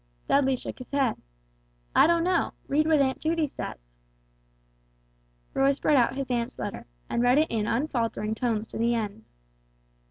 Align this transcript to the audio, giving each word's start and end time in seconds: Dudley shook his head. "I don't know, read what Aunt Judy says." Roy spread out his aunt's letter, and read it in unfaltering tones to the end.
Dudley 0.27 0.55
shook 0.55 0.79
his 0.79 0.89
head. 0.89 1.21
"I 1.95 2.07
don't 2.07 2.23
know, 2.23 2.53
read 2.67 2.87
what 2.87 3.01
Aunt 3.03 3.19
Judy 3.19 3.47
says." 3.47 3.87
Roy 5.53 5.73
spread 5.73 5.95
out 5.95 6.15
his 6.17 6.31
aunt's 6.31 6.57
letter, 6.57 6.87
and 7.07 7.21
read 7.21 7.37
it 7.37 7.51
in 7.51 7.67
unfaltering 7.67 8.33
tones 8.33 8.65
to 8.69 8.79
the 8.79 8.95
end. 8.95 9.25